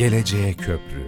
Geleceğe 0.00 0.56
Köprü 0.56 1.06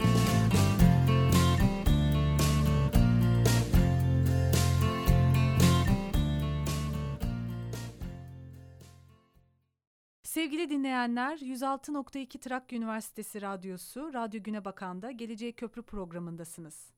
Sevgili 10.22 10.70
dinleyenler, 10.70 11.38
106.2 11.38 12.38
Trakya 12.38 12.78
Üniversitesi 12.78 13.42
Radyosu, 13.42 14.14
Radyo 14.14 14.42
Güne 14.42 14.64
Bakan'da 14.64 15.10
Geleceğe 15.10 15.52
Köprü 15.52 15.82
programındasınız. 15.82 16.90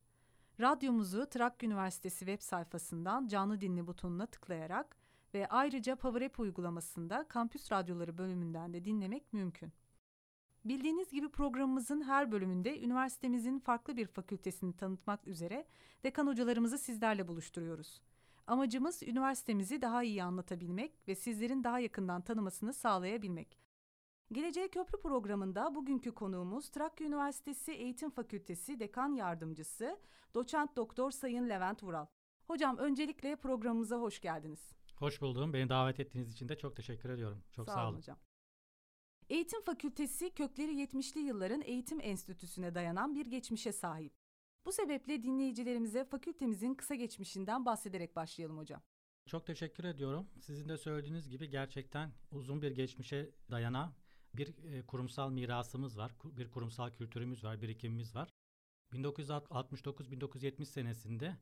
Radyomuzu 0.59 1.29
Trakya 1.29 1.67
Üniversitesi 1.67 2.19
web 2.19 2.41
sayfasından 2.41 3.27
canlı 3.27 3.61
dinle 3.61 3.87
butonuna 3.87 4.25
tıklayarak 4.25 4.97
ve 5.33 5.47
ayrıca 5.47 5.95
Power 5.95 6.25
App 6.25 6.39
uygulamasında 6.39 7.25
Kampüs 7.27 7.71
Radyoları 7.71 8.17
bölümünden 8.17 8.73
de 8.73 8.85
dinlemek 8.85 9.33
mümkün. 9.33 9.73
Bildiğiniz 10.65 11.11
gibi 11.11 11.29
programımızın 11.29 12.01
her 12.01 12.31
bölümünde 12.31 12.81
üniversitemizin 12.81 13.59
farklı 13.59 13.97
bir 13.97 14.07
fakültesini 14.07 14.77
tanıtmak 14.77 15.27
üzere 15.27 15.65
dekan 16.03 16.27
hocalarımızı 16.27 16.77
sizlerle 16.77 17.27
buluşturuyoruz. 17.27 18.01
Amacımız 18.47 19.03
üniversitemizi 19.03 19.81
daha 19.81 20.03
iyi 20.03 20.23
anlatabilmek 20.23 21.07
ve 21.07 21.15
sizlerin 21.15 21.63
daha 21.63 21.79
yakından 21.79 22.21
tanımasını 22.21 22.73
sağlayabilmek. 22.73 23.59
Geleceğe 24.31 24.67
Köprü 24.67 25.01
programında 25.01 25.75
bugünkü 25.75 26.11
konuğumuz 26.11 26.69
Trakya 26.69 27.07
Üniversitesi 27.07 27.71
Eğitim 27.71 28.09
Fakültesi 28.09 28.79
Dekan 28.79 29.13
Yardımcısı 29.13 29.99
Doçent 30.35 30.75
Doktor 30.75 31.11
Sayın 31.11 31.49
Levent 31.49 31.83
Vural. 31.83 32.05
Hocam 32.47 32.77
öncelikle 32.77 33.35
programımıza 33.35 33.97
hoş 33.97 34.21
geldiniz. 34.21 34.73
Hoş 34.95 35.21
buldum. 35.21 35.53
Beni 35.53 35.69
davet 35.69 35.99
ettiğiniz 35.99 36.31
için 36.31 36.49
de 36.49 36.57
çok 36.57 36.75
teşekkür 36.75 37.09
ediyorum. 37.09 37.43
Çok 37.51 37.65
sağ, 37.65 37.73
sağ 37.73 37.89
olun. 37.89 37.97
hocam. 37.97 38.17
Eğitim 39.29 39.61
Fakültesi 39.61 40.33
kökleri 40.33 40.71
70'li 40.71 41.19
yılların 41.19 41.61
eğitim 41.61 41.99
enstitüsüne 42.01 42.75
dayanan 42.75 43.15
bir 43.15 43.25
geçmişe 43.25 43.71
sahip. 43.71 44.13
Bu 44.65 44.71
sebeple 44.71 45.23
dinleyicilerimize 45.23 46.05
fakültemizin 46.05 46.75
kısa 46.75 46.95
geçmişinden 46.95 47.65
bahsederek 47.65 48.15
başlayalım 48.15 48.57
hocam. 48.57 48.81
Çok 49.25 49.45
teşekkür 49.45 49.83
ediyorum. 49.83 50.27
Sizin 50.39 50.69
de 50.69 50.77
söylediğiniz 50.77 51.29
gibi 51.29 51.49
gerçekten 51.49 52.11
uzun 52.31 52.61
bir 52.61 52.71
geçmişe 52.71 53.31
dayanan 53.51 53.93
bir 54.33 54.63
e, 54.63 54.85
kurumsal 54.85 55.31
mirasımız 55.31 55.97
var. 55.97 56.11
Bir 56.23 56.51
kurumsal 56.51 56.91
kültürümüz 56.91 57.43
var, 57.43 57.61
birikimimiz 57.61 58.15
var. 58.15 58.29
1969-1970 58.93 60.65
senesinde 60.65 61.37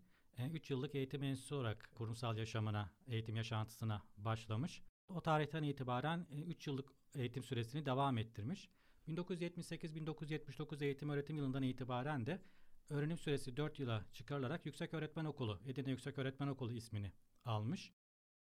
3 0.54 0.72
e, 0.72 0.74
yıllık 0.74 0.96
eğitim 0.96 1.24
enstitüsü 1.24 1.56
olarak 1.56 1.90
kurumsal 1.96 2.38
yaşamına, 2.38 2.92
eğitim 3.08 3.36
yaşantısına 3.36 4.04
başlamış. 4.18 4.82
O 5.10 5.22
tarihten 5.22 5.64
itibaren 5.64 6.28
3 6.48 6.68
e, 6.68 6.72
yıllık 6.72 6.90
eğitim 7.16 7.44
süresini 7.44 7.86
devam 7.86 8.18
ettirmiş. 8.18 8.70
1978-1979 9.08 10.84
eğitim 10.84 11.10
öğretim 11.10 11.38
yılından 11.38 11.64
itibaren 11.64 12.26
de 12.26 12.42
öğrenim 12.90 13.18
süresi 13.18 13.58
4 13.58 13.80
yıla 13.80 14.06
çıkarılarak 14.14 14.66
Yüksek 14.66 14.94
Öğretmen 14.94 15.26
Okulu, 15.26 15.60
Edirne 15.66 15.92
Yüksek 15.92 16.18
Öğretmen 16.18 16.48
Okulu 16.48 16.74
ismini 16.74 17.12
almış. 17.46 17.94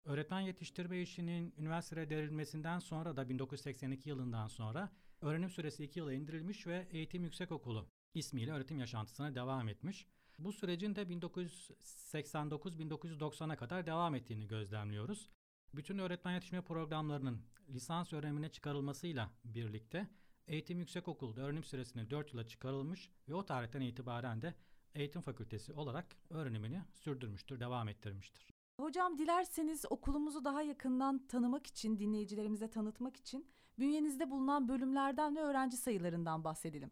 Öğretmen 0.05 0.39
yetiştirme 0.39 1.01
işinin 1.01 1.53
üniversiteye 1.57 2.09
devrilmesinden 2.09 2.79
sonra 2.79 3.17
da 3.17 3.29
1982 3.29 4.09
yılından 4.09 4.47
sonra 4.47 4.91
öğrenim 5.21 5.49
süresi 5.49 5.83
2 5.83 5.99
yıla 5.99 6.13
indirilmiş 6.13 6.67
ve 6.67 6.87
Eğitim 6.91 7.23
Yüksek 7.23 7.51
Okulu 7.51 7.89
ismiyle 8.13 8.51
öğretim 8.51 8.79
yaşantısına 8.79 9.35
devam 9.35 9.69
etmiş. 9.69 10.07
Bu 10.39 10.53
sürecin 10.53 10.95
de 10.95 11.01
1989-1990'a 11.01 13.55
kadar 13.55 13.85
devam 13.85 14.15
ettiğini 14.15 14.47
gözlemliyoruz. 14.47 15.29
Bütün 15.73 15.97
öğretmen 15.97 16.33
yetişme 16.33 16.61
programlarının 16.61 17.41
lisans 17.69 18.13
öğrenimine 18.13 18.49
çıkarılmasıyla 18.49 19.31
birlikte 19.45 20.07
Eğitim 20.47 20.79
Yüksekokulu'da 20.79 21.41
öğrenim 21.41 21.63
süresini 21.63 22.09
4 22.09 22.33
yıla 22.33 22.47
çıkarılmış 22.47 23.09
ve 23.29 23.33
o 23.33 23.45
tarihten 23.45 23.81
itibaren 23.81 24.41
de 24.41 24.53
eğitim 24.95 25.21
fakültesi 25.21 25.73
olarak 25.73 26.15
öğrenimini 26.29 26.81
sürdürmüştür, 26.93 27.59
devam 27.59 27.89
ettirmiştir. 27.89 28.47
Hocam 28.79 29.17
dilerseniz 29.17 29.85
okulumuzu 29.89 30.45
daha 30.45 30.61
yakından 30.61 31.27
tanımak 31.27 31.67
için, 31.67 31.99
dinleyicilerimize 31.99 32.69
tanıtmak 32.69 33.17
için 33.17 33.47
bünyenizde 33.79 34.31
bulunan 34.31 34.67
bölümlerden 34.67 35.35
ve 35.35 35.39
öğrenci 35.39 35.77
sayılarından 35.77 36.43
bahsedelim. 36.43 36.91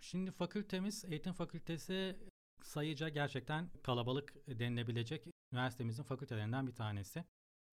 Şimdi 0.00 0.30
fakültemiz, 0.30 1.04
eğitim 1.04 1.32
fakültesi 1.32 2.16
sayıca 2.62 3.08
gerçekten 3.08 3.70
kalabalık 3.82 4.34
denilebilecek 4.46 5.26
üniversitemizin 5.52 6.02
fakültelerinden 6.02 6.66
bir 6.66 6.74
tanesi. 6.74 7.24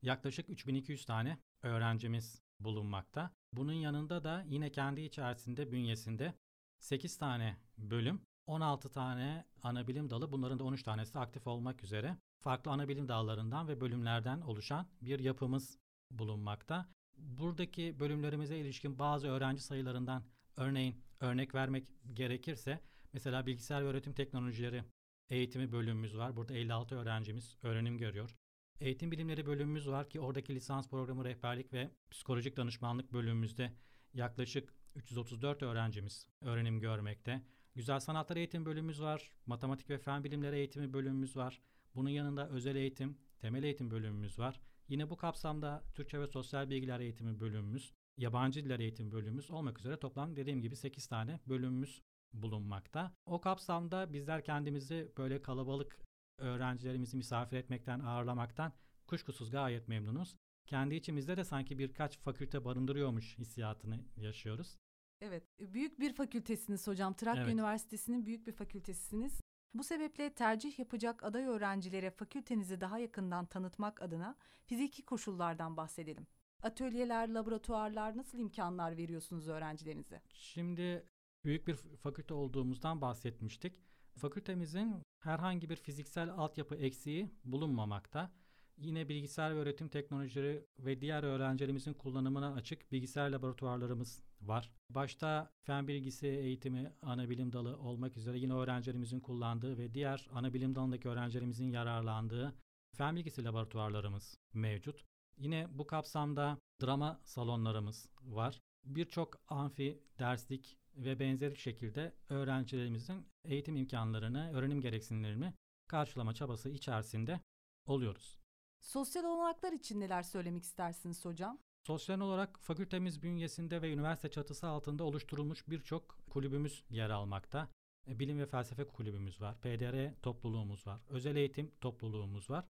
Yaklaşık 0.06 0.50
3200 0.50 1.06
tane 1.06 1.38
öğrencimiz 1.64 2.42
bulunmakta. 2.60 3.32
Bunun 3.54 3.74
yanında 3.74 4.24
da 4.24 4.44
yine 4.48 4.72
kendi 4.72 5.02
içerisinde 5.02 5.72
bünyesinde 5.72 6.34
8 6.80 7.18
tane 7.18 7.58
bölüm, 7.78 8.22
16 8.48 8.90
tane 8.90 9.46
ana 9.64 9.88
bilim 9.88 10.10
dalı 10.10 10.32
bunların 10.32 10.60
da 10.60 10.64
13 10.64 10.84
tanesi 10.84 11.20
aktif 11.20 11.48
olmak 11.48 11.84
üzere 11.84 12.18
farklı 12.40 12.72
ana 12.72 12.88
bilim 12.88 13.08
dallarından 13.08 13.68
ve 13.68 13.82
bölümlerden 13.82 14.42
oluşan 14.42 14.88
bir 15.02 15.20
yapımız 15.20 15.78
bulunmakta. 16.12 16.90
Buradaki 17.18 18.00
bölümlerimize 18.00 18.58
ilişkin 18.58 19.00
bazı 19.00 19.28
öğrenci 19.28 19.62
sayılarından 19.62 20.24
örneğin 20.58 21.02
örnek 21.20 21.56
vermek 21.56 21.88
gerekirse 22.14 22.80
mesela 23.14 23.46
bilgisayar 23.46 23.84
ve 23.84 23.88
öğretim 23.88 24.14
teknolojileri 24.14 24.84
eğitimi 25.30 25.72
bölümümüz 25.72 26.18
var. 26.18 26.36
Burada 26.36 26.54
56 26.54 26.96
öğrencimiz 26.96 27.58
öğrenim 27.64 27.98
görüyor. 27.98 28.36
Eğitim 28.80 29.12
bilimleri 29.12 29.46
bölümümüz 29.46 29.88
var 29.88 30.09
ki 30.09 30.19
oradaki 30.19 30.56
lisans 30.56 30.90
programı 30.90 31.25
rehberlik 31.25 31.74
ve 31.74 31.90
psikolojik 32.12 32.58
danışmanlık 32.58 33.13
bölümümüzde 33.13 33.74
yaklaşık 34.13 34.74
334 34.96 35.63
öğrencimiz 35.63 36.28
öğrenim 36.41 36.80
görmekte. 36.80 37.41
Güzel 37.75 38.00
sanatlar 38.00 38.38
eğitim 38.38 38.66
bölümümüz 38.66 39.02
var. 39.02 39.31
Matematik 39.46 39.90
ve 39.90 39.97
fen 39.97 40.24
bilimleri 40.24 40.56
eğitimi 40.56 40.94
bölümümüz 40.94 41.35
var. 41.38 41.62
Bunun 41.96 42.09
yanında 42.09 42.50
özel 42.50 42.75
eğitim, 42.75 43.18
temel 43.40 43.64
eğitim 43.64 43.91
bölümümüz 43.91 44.40
var. 44.40 44.59
Yine 44.88 45.09
bu 45.09 45.18
kapsamda 45.18 45.84
Türkçe 45.94 46.19
ve 46.19 46.28
sosyal 46.28 46.69
bilgiler 46.69 47.00
eğitimi 47.00 47.40
bölümümüz, 47.40 47.94
yabancı 48.18 48.66
diller 48.66 48.80
eğitim 48.80 49.12
bölümümüz 49.12 49.52
olmak 49.52 49.80
üzere 49.80 50.00
toplam 50.00 50.35
dediğim 50.35 50.62
gibi 50.62 50.75
8 50.75 51.08
tane 51.08 51.40
bölümümüz 51.47 52.02
bulunmakta. 52.34 53.14
O 53.25 53.41
kapsamda 53.41 54.14
bizler 54.14 54.44
kendimizi 54.44 55.12
böyle 55.18 55.41
kalabalık 55.41 56.05
öğrencilerimizi 56.38 57.18
misafir 57.18 57.57
etmekten, 57.57 58.00
ağırlamaktan 58.00 58.73
kuşkusuz 59.07 59.51
gayet 59.51 59.88
memnunuz. 59.88 60.35
Kendi 60.66 60.96
içimizde 60.96 61.38
de 61.38 61.44
sanki 61.44 61.79
birkaç 61.79 62.19
fakülte 62.19 62.66
barındırıyormuş 62.66 63.38
hissiyatını 63.38 64.06
yaşıyoruz. 64.18 64.78
Evet, 65.22 65.44
büyük 65.59 66.00
bir 66.00 66.13
fakültesiniz 66.13 66.88
hocam. 66.88 67.13
Trakya 67.13 67.44
evet. 67.44 67.53
Üniversitesi'nin 67.53 68.25
büyük 68.25 68.47
bir 68.47 68.51
fakültesisiniz. 68.51 69.41
Bu 69.73 69.84
sebeple 69.84 70.34
tercih 70.34 70.79
yapacak 70.79 71.23
aday 71.23 71.46
öğrencilere 71.46 72.12
fakültenizi 72.12 72.81
daha 72.81 73.00
yakından 73.00 73.46
tanıtmak 73.46 74.02
adına 74.02 74.35
fiziki 74.66 75.06
koşullardan 75.06 75.78
bahsedelim. 75.78 76.28
Atölyeler, 76.63 77.29
laboratuvarlar 77.29 78.17
nasıl 78.17 78.38
imkanlar 78.38 78.97
veriyorsunuz 78.97 79.47
öğrencilerinize? 79.47 80.22
Şimdi 80.34 81.06
büyük 81.44 81.67
bir 81.67 81.75
fakülte 81.75 82.34
olduğumuzdan 82.34 83.02
bahsetmiştik. 83.02 83.81
Fakültemizin 84.18 85.02
herhangi 85.20 85.70
bir 85.70 85.76
fiziksel 85.76 86.30
altyapı 86.30 86.76
eksiği 86.76 87.31
bulunmamakta. 87.44 88.31
Yine 88.78 89.09
bilgisayar 89.09 89.56
ve 89.56 89.59
öğretim 89.59 89.90
teknolojileri 89.90 90.66
ve 90.80 91.02
diğer 91.02 91.24
öğrencilerimizin 91.24 91.94
kullanımına 91.94 92.53
açık 92.53 92.92
bilgisayar 92.92 93.30
laboratuvarlarımız 93.30 94.24
var. 94.42 94.72
Başta 94.90 95.52
fen 95.62 95.88
bilgisi 95.88 96.28
eğitimi 96.28 96.92
ana 97.02 97.30
bilim 97.30 97.53
dalı 97.53 97.78
olmak 97.78 98.18
üzere 98.18 98.40
yine 98.40 98.53
öğrencilerimizin 98.53 99.20
kullandığı 99.20 99.78
ve 99.78 99.94
diğer 99.94 100.28
ana 100.32 100.53
bilim 100.53 100.76
dalındaki 100.76 101.09
öğrencilerimizin 101.09 101.72
yararlandığı 101.72 102.56
fen 102.97 103.16
bilgisi 103.16 103.44
laboratuvarlarımız 103.44 104.38
mevcut. 104.53 105.06
Yine 105.38 105.68
bu 105.72 105.88
kapsamda 105.88 106.58
drama 106.82 107.20
salonlarımız 107.23 108.09
var. 108.22 108.62
Birçok 108.85 109.35
amfi, 109.47 110.03
derslik 110.20 110.78
ve 110.96 111.20
benzeri 111.20 111.58
şekilde 111.58 112.14
öğrencilerimizin 112.30 113.28
eğitim 113.46 113.76
imkanlarını, 113.76 114.52
öğrenim 114.53 114.82
gereksinimlerini 114.82 115.53
karşılama 115.88 116.34
çabası 116.34 116.70
içerisinde 116.70 117.42
oluyoruz. 117.86 118.40
Sosyal 118.80 119.24
olanaklar 119.24 119.74
için 119.74 120.00
neler 120.00 120.24
söylemek 120.24 120.64
istersiniz 120.64 121.26
hocam? 121.26 121.59
Sosyal 121.88 122.20
olarak 122.20 122.59
fakültemiz 122.59 123.24
bünyesinde 123.24 123.82
ve 123.82 123.94
üniversite 123.94 124.30
çatısı 124.30 124.68
altında 124.68 125.03
oluşturulmuş 125.03 125.68
birçok 125.68 126.18
kulübümüz 126.30 126.84
yer 126.90 127.09
almakta. 127.09 127.70
E, 128.08 128.20
bilim 128.20 128.40
ve 128.40 128.46
felsefe 128.46 128.88
kulübümüz 128.88 129.41
var, 129.41 129.62
PDR 129.62 130.22
topluluğumuz 130.22 130.88
var, 130.88 131.00
özel 131.09 131.36
eğitim 131.36 131.72
topluluğumuz 131.82 132.50
var. 132.50 132.66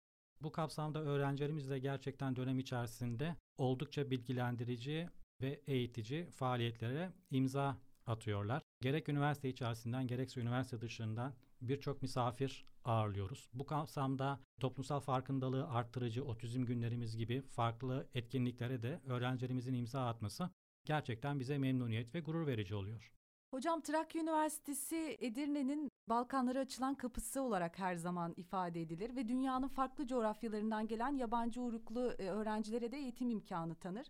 Bu 0.41 0.53
kapsamda 0.53 1.03
öğrencilerimiz 1.03 1.71
de 1.71 1.79
gerçekten 1.79 2.37
dönem 2.37 2.59
içerisinde 2.59 3.37
oldukça 3.59 4.11
bilgilendirici 4.11 5.09
ve 5.43 5.61
eğitici 5.67 6.31
faaliyetlere 6.31 7.13
imza 7.31 7.79
atıyorlar. 8.11 8.63
Gerek 8.81 9.09
üniversite 9.09 9.49
içerisinden 9.49 10.07
gerekse 10.07 10.41
üniversite 10.41 10.81
dışından 10.81 11.35
birçok 11.61 12.03
misafir 12.03 12.67
ağırlıyoruz. 12.85 13.51
Bu 13.55 13.67
kapsamda 13.67 14.41
toplumsal 14.61 15.01
farkındalığı 15.01 15.69
arttırıcı 15.69 16.25
otizm 16.25 16.65
günlerimiz 16.65 17.17
gibi 17.17 17.41
farklı 17.41 18.09
etkinliklere 18.15 18.83
de 18.83 19.01
öğrencilerimizin 19.07 19.75
imza 19.75 20.07
atması 20.07 20.51
gerçekten 20.85 21.41
bize 21.41 21.59
memnuniyet 21.59 22.15
ve 22.15 22.21
gurur 22.21 22.47
verici 22.47 22.75
oluyor. 22.75 23.13
Hocam 23.51 23.81
Trakya 23.81 24.23
Üniversitesi 24.23 25.17
Edirne'nin 25.21 25.91
Balkanlara 26.09 26.59
açılan 26.59 26.95
kapısı 26.95 27.43
olarak 27.43 27.79
her 27.79 27.95
zaman 27.95 28.35
ifade 28.37 28.83
edilir 28.83 29.17
ve 29.17 29.29
dünyanın 29.29 29.69
farklı 29.69 30.07
coğrafyalarından 30.07 30.87
gelen 30.87 31.17
yabancı 31.17 31.61
uyruklu 31.61 32.13
e, 32.19 32.29
öğrencilere 32.29 32.93
de 32.93 32.97
eğitim 32.97 33.31
imkanı 33.31 33.75
tanır. 33.75 34.07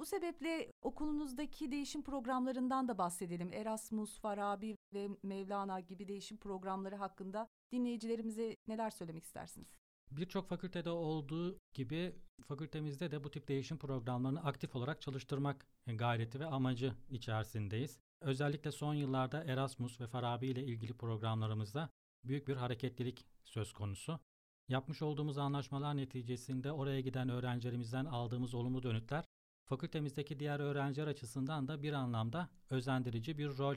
Bu 0.00 0.06
sebeple 0.06 0.72
okulunuzdaki 0.82 1.70
değişim 1.70 2.02
programlarından 2.02 2.88
da 2.88 2.98
bahsedelim. 2.98 3.52
Erasmus, 3.52 4.18
Farabi 4.20 4.76
ve 4.94 5.08
Mevlana 5.22 5.80
gibi 5.80 6.08
değişim 6.08 6.36
programları 6.36 6.96
hakkında 6.96 7.48
dinleyicilerimize 7.72 8.56
neler 8.68 8.90
söylemek 8.90 9.24
istersiniz? 9.24 9.68
Birçok 10.10 10.48
fakültede 10.48 10.90
olduğu 10.90 11.58
gibi 11.74 12.16
fakültemizde 12.44 13.10
de 13.10 13.24
bu 13.24 13.30
tip 13.30 13.48
değişim 13.48 13.78
programlarını 13.78 14.44
aktif 14.44 14.76
olarak 14.76 15.00
çalıştırmak 15.00 15.66
gayreti 15.86 16.40
ve 16.40 16.46
amacı 16.46 16.94
içerisindeyiz. 17.10 18.00
Özellikle 18.20 18.72
son 18.72 18.94
yıllarda 18.94 19.44
Erasmus 19.44 20.00
ve 20.00 20.06
Farabi 20.06 20.46
ile 20.46 20.64
ilgili 20.64 20.94
programlarımızda 20.94 21.90
büyük 22.24 22.48
bir 22.48 22.56
hareketlilik 22.56 23.26
söz 23.44 23.72
konusu. 23.72 24.20
Yapmış 24.68 25.02
olduğumuz 25.02 25.38
anlaşmalar 25.38 25.96
neticesinde 25.96 26.72
oraya 26.72 27.00
giden 27.00 27.28
öğrencilerimizden 27.28 28.04
aldığımız 28.04 28.54
olumlu 28.54 28.82
dönütler 28.82 29.24
fakültemizdeki 29.70 30.40
diğer 30.40 30.60
öğrenciler 30.60 31.06
açısından 31.06 31.68
da 31.68 31.82
bir 31.82 31.92
anlamda 31.92 32.48
özendirici 32.70 33.38
bir 33.38 33.58
rol 33.58 33.76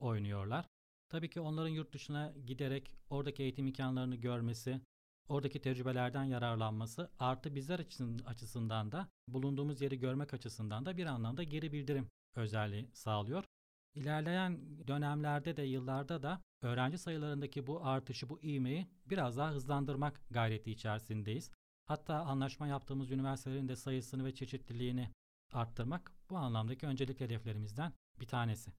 oynuyorlar. 0.00 0.66
Tabii 1.08 1.30
ki 1.30 1.40
onların 1.40 1.68
yurt 1.68 1.92
dışına 1.92 2.34
giderek 2.46 2.96
oradaki 3.10 3.42
eğitim 3.42 3.66
imkanlarını 3.66 4.16
görmesi, 4.16 4.80
oradaki 5.28 5.60
tecrübelerden 5.60 6.24
yararlanması 6.24 7.10
artı 7.18 7.54
bizler 7.54 7.80
açısından 8.26 8.92
da 8.92 9.08
bulunduğumuz 9.28 9.80
yeri 9.80 9.98
görmek 9.98 10.34
açısından 10.34 10.86
da 10.86 10.96
bir 10.96 11.06
anlamda 11.06 11.42
geri 11.42 11.72
bildirim 11.72 12.08
özelliği 12.36 12.90
sağlıyor. 12.92 13.44
İlerleyen 13.94 14.60
dönemlerde 14.86 15.56
de 15.56 15.62
yıllarda 15.62 16.22
da 16.22 16.40
öğrenci 16.62 16.98
sayılarındaki 16.98 17.66
bu 17.66 17.86
artışı, 17.86 18.28
bu 18.28 18.42
ivmeyi 18.42 18.86
biraz 19.06 19.36
daha 19.36 19.52
hızlandırmak 19.52 20.20
gayreti 20.30 20.70
içerisindeyiz. 20.70 21.50
Hatta 21.84 22.14
anlaşma 22.14 22.66
yaptığımız 22.66 23.10
üniversitelerin 23.10 23.68
de 23.68 23.76
sayısını 23.76 24.24
ve 24.24 24.34
çeşitliliğini 24.34 25.10
arttırmak 25.52 26.12
bu 26.30 26.36
anlamdaki 26.36 26.86
öncelik 26.86 27.20
hedeflerimizden 27.20 27.92
bir 28.20 28.26
tanesi. 28.26 28.72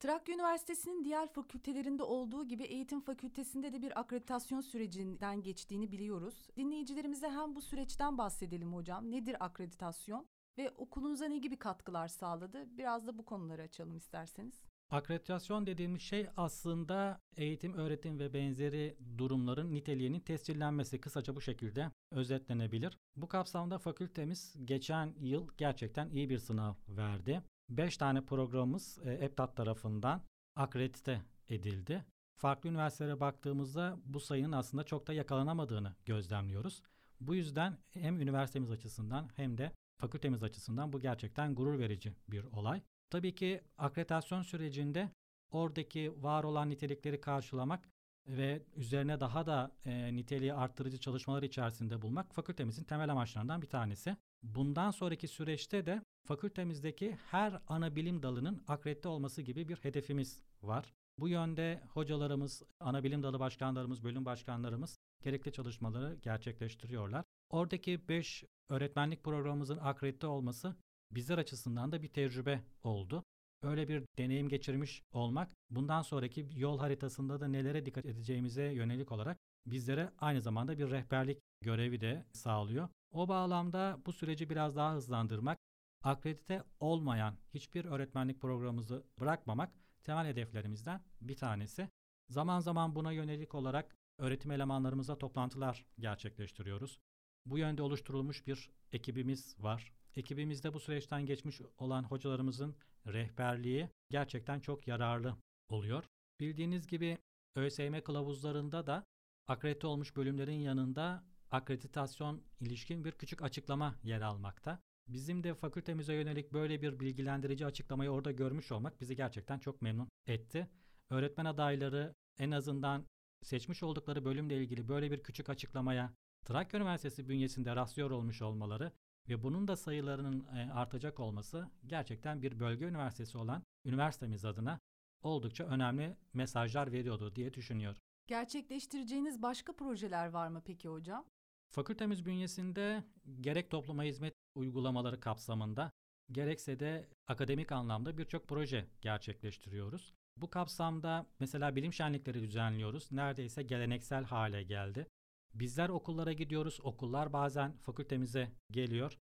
Trakya 0.00 0.34
Üniversitesi'nin 0.34 1.04
diğer 1.04 1.28
fakültelerinde 1.28 2.02
olduğu 2.02 2.48
gibi 2.48 2.62
eğitim 2.62 3.00
fakültesinde 3.00 3.72
de 3.72 3.82
bir 3.82 4.00
akreditasyon 4.00 4.60
sürecinden 4.60 5.42
geçtiğini 5.42 5.92
biliyoruz. 5.92 6.48
Dinleyicilerimize 6.56 7.28
hem 7.28 7.56
bu 7.56 7.62
süreçten 7.62 8.18
bahsedelim 8.18 8.74
hocam. 8.74 9.10
Nedir 9.10 9.44
akreditasyon 9.44 10.26
ve 10.58 10.70
okulunuza 10.70 11.26
ne 11.26 11.38
gibi 11.38 11.56
katkılar 11.56 12.08
sağladı? 12.08 12.78
Biraz 12.78 13.06
da 13.06 13.18
bu 13.18 13.24
konuları 13.24 13.62
açalım 13.62 13.96
isterseniz. 13.96 14.62
Akreditasyon 14.90 15.66
dediğimiz 15.66 16.02
şey 16.02 16.26
aslında 16.36 17.20
eğitim, 17.36 17.74
öğretim 17.74 18.18
ve 18.18 18.32
benzeri 18.34 18.96
durumların 19.18 19.74
niteliğinin 19.74 20.20
tescillenmesi 20.20 21.00
kısaca 21.00 21.36
bu 21.36 21.40
şekilde 21.40 21.90
özetlenebilir. 22.10 22.98
Bu 23.16 23.28
kapsamda 23.28 23.78
fakültemiz 23.78 24.56
geçen 24.64 25.14
yıl 25.20 25.48
gerçekten 25.56 26.10
iyi 26.10 26.30
bir 26.30 26.38
sınav 26.38 26.74
verdi. 26.88 27.42
5 27.68 27.96
tane 27.96 28.24
programımız 28.24 28.98
e, 29.04 29.12
EPTAT 29.12 29.56
tarafından 29.56 30.22
akredite 30.56 31.22
edildi. 31.48 32.04
Farklı 32.36 32.70
üniversitelere 32.70 33.20
baktığımızda 33.20 33.96
bu 34.04 34.20
sayının 34.20 34.52
aslında 34.52 34.84
çok 34.84 35.06
da 35.06 35.12
yakalanamadığını 35.12 35.94
gözlemliyoruz. 36.06 36.82
Bu 37.20 37.34
yüzden 37.34 37.78
hem 37.90 38.20
üniversitemiz 38.20 38.70
açısından 38.70 39.30
hem 39.36 39.58
de 39.58 39.72
fakültemiz 39.96 40.42
açısından 40.42 40.92
bu 40.92 41.00
gerçekten 41.00 41.54
gurur 41.54 41.78
verici 41.78 42.12
bir 42.28 42.44
olay. 42.44 42.82
Tabii 43.10 43.34
ki 43.34 43.60
akreditasyon 43.78 44.42
sürecinde 44.42 45.10
oradaki 45.50 46.22
var 46.22 46.44
olan 46.44 46.70
nitelikleri 46.70 47.20
karşılamak 47.20 47.88
ve 48.26 48.62
üzerine 48.76 49.20
daha 49.20 49.46
da 49.46 49.72
e, 49.84 50.16
niteliği 50.16 50.54
arttırıcı 50.54 50.98
çalışmalar 51.00 51.42
içerisinde 51.42 52.02
bulmak 52.02 52.34
fakültemizin 52.34 52.84
temel 52.84 53.10
amaçlarından 53.10 53.62
bir 53.62 53.66
tanesi. 53.66 54.16
Bundan 54.42 54.90
sonraki 54.90 55.28
süreçte 55.28 55.86
de 55.86 56.02
fakültemizdeki 56.24 57.18
her 57.30 57.62
ana 57.68 57.96
bilim 57.96 58.22
dalının 58.22 58.62
akredite 58.68 59.08
olması 59.08 59.42
gibi 59.42 59.68
bir 59.68 59.76
hedefimiz 59.76 60.42
var. 60.62 60.92
Bu 61.18 61.28
yönde 61.28 61.82
hocalarımız, 61.88 62.62
ana 62.80 63.04
bilim 63.04 63.22
dalı 63.22 63.40
başkanlarımız, 63.40 64.04
bölüm 64.04 64.24
başkanlarımız 64.24 64.98
gerekli 65.22 65.52
çalışmaları 65.52 66.14
gerçekleştiriyorlar. 66.22 67.24
Oradaki 67.50 68.08
5 68.08 68.44
öğretmenlik 68.68 69.24
programımızın 69.24 69.78
akredite 69.78 70.26
olması 70.26 70.76
bizler 71.10 71.38
açısından 71.38 71.92
da 71.92 72.02
bir 72.02 72.08
tecrübe 72.08 72.62
oldu. 72.82 73.24
Öyle 73.62 73.88
bir 73.88 74.04
deneyim 74.18 74.48
geçirmiş 74.48 75.02
olmak 75.12 75.50
bundan 75.70 76.02
sonraki 76.02 76.48
yol 76.54 76.78
haritasında 76.78 77.40
da 77.40 77.48
nelere 77.48 77.86
dikkat 77.86 78.06
edeceğimize 78.06 78.62
yönelik 78.62 79.12
olarak 79.12 79.38
bizlere 79.66 80.10
aynı 80.18 80.40
zamanda 80.40 80.78
bir 80.78 80.90
rehberlik 80.90 81.38
görevi 81.60 82.00
de 82.00 82.26
sağlıyor. 82.32 82.88
O 83.10 83.28
bağlamda 83.28 84.00
bu 84.06 84.12
süreci 84.12 84.50
biraz 84.50 84.76
daha 84.76 84.94
hızlandırmak, 84.94 85.58
akredite 86.02 86.62
olmayan 86.80 87.36
hiçbir 87.54 87.84
öğretmenlik 87.84 88.40
programımızı 88.40 89.06
bırakmamak 89.20 89.72
temel 90.04 90.26
hedeflerimizden 90.26 91.02
bir 91.20 91.36
tanesi. 91.36 91.88
Zaman 92.28 92.60
zaman 92.60 92.94
buna 92.94 93.12
yönelik 93.12 93.54
olarak 93.54 93.96
öğretim 94.18 94.50
elemanlarımıza 94.50 95.18
toplantılar 95.18 95.86
gerçekleştiriyoruz. 95.98 96.98
Bu 97.46 97.58
yönde 97.58 97.82
oluşturulmuş 97.82 98.46
bir 98.46 98.70
ekibimiz 98.92 99.56
var. 99.58 99.92
Ekibimizde 100.16 100.74
bu 100.74 100.80
süreçten 100.80 101.26
geçmiş 101.26 101.60
olan 101.78 102.02
hocalarımızın 102.02 102.76
rehberliği 103.06 103.90
gerçekten 104.10 104.60
çok 104.60 104.88
yararlı 104.88 105.36
oluyor. 105.68 106.04
Bildiğiniz 106.40 106.86
gibi 106.86 107.18
ÖSYM 107.56 108.00
kılavuzlarında 108.00 108.86
da 108.86 109.04
akredite 109.46 109.86
olmuş 109.86 110.16
bölümlerin 110.16 110.60
yanında 110.60 111.24
akreditasyon 111.50 112.42
ilişkin 112.60 113.04
bir 113.04 113.12
küçük 113.12 113.42
açıklama 113.42 113.98
yer 114.02 114.20
almakta. 114.20 114.80
Bizim 115.08 115.44
de 115.44 115.54
fakültemize 115.54 116.14
yönelik 116.14 116.52
böyle 116.52 116.82
bir 116.82 117.00
bilgilendirici 117.00 117.66
açıklamayı 117.66 118.10
orada 118.10 118.32
görmüş 118.32 118.72
olmak 118.72 119.00
bizi 119.00 119.16
gerçekten 119.16 119.58
çok 119.58 119.82
memnun 119.82 120.08
etti. 120.26 120.68
Öğretmen 121.10 121.44
adayları 121.44 122.14
en 122.38 122.50
azından 122.50 123.06
seçmiş 123.42 123.82
oldukları 123.82 124.24
bölümle 124.24 124.56
ilgili 124.56 124.88
böyle 124.88 125.10
bir 125.10 125.22
küçük 125.22 125.48
açıklamaya 125.48 126.14
Trakya 126.44 126.80
Üniversitesi 126.80 127.28
bünyesinde 127.28 127.76
rastlıyor 127.76 128.10
olmuş 128.10 128.42
olmaları 128.42 128.92
ve 129.28 129.42
bunun 129.42 129.68
da 129.68 129.76
sayılarının 129.76 130.46
e, 130.46 130.72
artacak 130.72 131.20
olması 131.20 131.68
gerçekten 131.86 132.42
bir 132.42 132.60
bölge 132.60 132.84
üniversitesi 132.84 133.38
olan 133.38 133.62
üniversitemiz 133.84 134.44
adına 134.44 134.80
oldukça 135.22 135.64
önemli 135.64 136.16
mesajlar 136.32 136.92
veriyordu 136.92 137.36
diye 137.36 137.54
düşünüyorum. 137.54 138.00
Gerçekleştireceğiniz 138.26 139.42
başka 139.42 139.76
projeler 139.76 140.28
var 140.28 140.48
mı 140.48 140.62
peki 140.64 140.88
hocam? 140.88 141.24
Fakültemiz 141.70 142.26
bünyesinde 142.26 143.04
gerek 143.40 143.70
topluma 143.70 144.02
hizmet 144.02 144.34
uygulamaları 144.54 145.20
kapsamında 145.20 145.90
gerekse 146.32 146.80
de 146.80 147.08
akademik 147.26 147.72
anlamda 147.72 148.18
birçok 148.18 148.48
proje 148.48 148.86
gerçekleştiriyoruz. 149.00 150.14
Bu 150.36 150.50
kapsamda 150.50 151.26
mesela 151.40 151.76
bilim 151.76 151.92
şenlikleri 151.92 152.42
düzenliyoruz. 152.42 153.12
Neredeyse 153.12 153.62
geleneksel 153.62 154.24
hale 154.24 154.62
geldi. 154.62 155.06
Bizler 155.54 155.88
okullara 155.88 156.32
gidiyoruz. 156.32 156.80
Okullar 156.82 157.32
bazen 157.32 157.76
fakültemize 157.76 158.52
geliyor. 158.70 159.18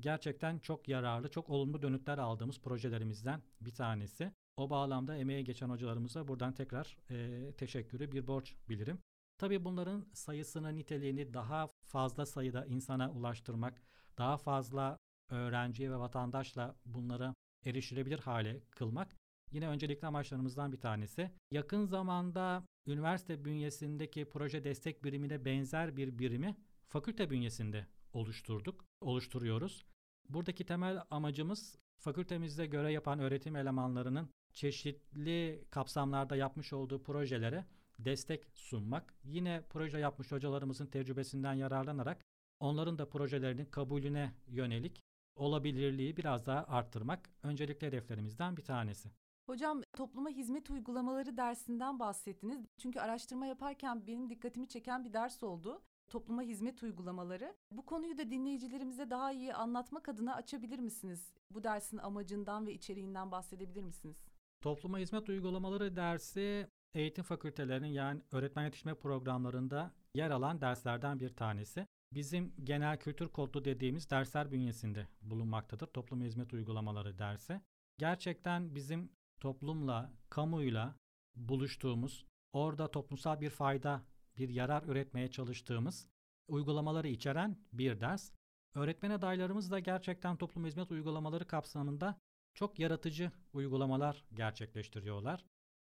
Gerçekten 0.00 0.58
çok 0.58 0.88
yararlı, 0.88 1.30
çok 1.30 1.50
olumlu 1.50 1.82
dönütler 1.82 2.18
aldığımız 2.18 2.60
projelerimizden 2.60 3.42
bir 3.60 3.74
tanesi. 3.74 4.32
O 4.56 4.70
bağlamda 4.70 5.16
emeğe 5.16 5.42
geçen 5.42 5.68
hocalarımıza 5.68 6.28
buradan 6.28 6.52
tekrar 6.54 6.96
e, 7.10 7.52
teşekkürü 7.52 8.12
bir 8.12 8.26
borç 8.26 8.54
bilirim. 8.68 8.98
Tabii 9.38 9.64
bunların 9.64 10.06
sayısını, 10.12 10.74
niteliğini 10.74 11.34
daha 11.34 11.68
fazla 11.82 12.26
sayıda 12.26 12.66
insana 12.66 13.10
ulaştırmak, 13.10 13.82
daha 14.18 14.36
fazla 14.36 14.98
öğrenciye 15.30 15.90
ve 15.90 15.98
vatandaşla 15.98 16.76
bunlara 16.84 17.34
erişilebilir 17.64 18.18
hale 18.18 18.60
kılmak 18.70 19.16
yine 19.52 19.68
öncelikli 19.68 20.06
amaçlarımızdan 20.06 20.72
bir 20.72 20.80
tanesi. 20.80 21.30
Yakın 21.50 21.84
zamanda 21.84 22.64
üniversite 22.86 23.44
bünyesindeki 23.44 24.24
proje 24.24 24.64
destek 24.64 25.04
birimine 25.04 25.44
benzer 25.44 25.96
bir 25.96 26.18
birimi 26.18 26.56
fakülte 26.86 27.30
bünyesinde 27.30 27.86
oluşturduk, 28.12 28.84
oluşturuyoruz. 29.00 29.84
Buradaki 30.28 30.66
temel 30.66 31.02
amacımız 31.10 31.78
fakültemizde 31.98 32.66
göre 32.66 32.92
yapan 32.92 33.18
öğretim 33.18 33.56
elemanlarının 33.56 34.30
çeşitli 34.52 35.64
kapsamlarda 35.70 36.36
yapmış 36.36 36.72
olduğu 36.72 37.02
projelere 37.02 37.66
destek 37.98 38.46
sunmak. 38.54 39.14
Yine 39.24 39.62
proje 39.70 39.98
yapmış 39.98 40.32
hocalarımızın 40.32 40.86
tecrübesinden 40.86 41.54
yararlanarak 41.54 42.24
onların 42.60 42.98
da 42.98 43.08
projelerinin 43.08 43.64
kabulüne 43.64 44.34
yönelik 44.46 45.00
olabilirliği 45.36 46.16
biraz 46.16 46.46
daha 46.46 46.64
arttırmak 46.64 47.30
öncelikli 47.42 47.86
hedeflerimizden 47.86 48.56
bir 48.56 48.64
tanesi. 48.64 49.10
Hocam 49.48 49.82
topluma 49.92 50.30
hizmet 50.30 50.70
uygulamaları 50.70 51.36
dersinden 51.36 51.98
bahsettiniz. 51.98 52.66
Çünkü 52.78 53.00
araştırma 53.00 53.46
yaparken 53.46 54.06
benim 54.06 54.30
dikkatimi 54.30 54.68
çeken 54.68 55.04
bir 55.04 55.12
ders 55.12 55.42
oldu. 55.42 55.82
Topluma 56.08 56.42
hizmet 56.42 56.82
uygulamaları. 56.82 57.56
Bu 57.70 57.86
konuyu 57.86 58.18
da 58.18 58.30
dinleyicilerimize 58.30 59.10
daha 59.10 59.32
iyi 59.32 59.54
anlatmak 59.54 60.08
adına 60.08 60.34
açabilir 60.34 60.78
misiniz? 60.78 61.32
Bu 61.50 61.64
dersin 61.64 61.98
amacından 61.98 62.66
ve 62.66 62.72
içeriğinden 62.72 63.30
bahsedebilir 63.30 63.82
misiniz? 63.82 64.16
Topluma 64.60 64.98
hizmet 64.98 65.28
uygulamaları 65.28 65.96
dersi 65.96 66.68
eğitim 66.94 67.24
fakültelerinin 67.24 67.92
yani 67.92 68.22
öğretmen 68.32 68.64
yetişme 68.64 68.94
programlarında 68.94 69.92
yer 70.14 70.30
alan 70.30 70.60
derslerden 70.60 71.20
bir 71.20 71.36
tanesi. 71.36 71.86
Bizim 72.14 72.54
genel 72.64 72.98
kültür 72.98 73.28
kodlu 73.28 73.64
dediğimiz 73.64 74.10
dersler 74.10 74.52
bünyesinde 74.52 75.08
bulunmaktadır. 75.22 75.86
Toplum 75.86 76.22
hizmet 76.22 76.52
uygulamaları 76.52 77.18
dersi. 77.18 77.60
Gerçekten 77.98 78.74
bizim 78.74 79.17
toplumla, 79.40 80.12
kamuyla 80.30 80.96
buluştuğumuz, 81.36 82.26
orada 82.52 82.90
toplumsal 82.90 83.40
bir 83.40 83.50
fayda, 83.50 84.02
bir 84.36 84.48
yarar 84.48 84.82
üretmeye 84.82 85.30
çalıştığımız 85.30 86.08
uygulamaları 86.48 87.08
içeren 87.08 87.56
bir 87.72 88.00
ders. 88.00 88.32
Öğretmen 88.74 89.10
adaylarımız 89.10 89.70
da 89.70 89.78
gerçekten 89.78 90.36
toplum 90.36 90.64
hizmet 90.66 90.90
uygulamaları 90.90 91.46
kapsamında 91.46 92.18
çok 92.54 92.78
yaratıcı 92.78 93.32
uygulamalar 93.52 94.24
gerçekleştiriyorlar. 94.34 95.44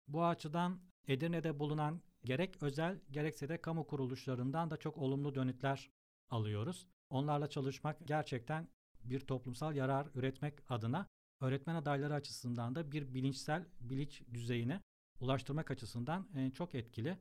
Bu 0.08 0.24
açıdan 0.24 0.80
Edirne'de 1.08 1.58
bulunan 1.58 2.02
gerek 2.24 2.62
özel 2.62 3.00
gerekse 3.10 3.48
de 3.48 3.60
kamu 3.60 3.86
kuruluşlarından 3.86 4.70
da 4.70 4.76
çok 4.76 4.98
olumlu 4.98 5.34
dönütler 5.34 5.90
alıyoruz. 6.30 6.86
Onlarla 7.10 7.50
çalışmak 7.50 8.06
gerçekten 8.06 8.68
bir 9.04 9.20
toplumsal 9.20 9.76
yarar 9.76 10.08
üretmek 10.14 10.54
adına 10.68 11.06
öğretmen 11.40 11.74
adayları 11.74 12.14
açısından 12.14 12.74
da 12.74 12.92
bir 12.92 13.14
bilinçsel 13.14 13.66
bilinç 13.80 14.22
düzeyine 14.34 14.80
ulaştırmak 15.20 15.70
açısından 15.70 16.28
e, 16.36 16.50
çok 16.50 16.74
etkili. 16.74 17.18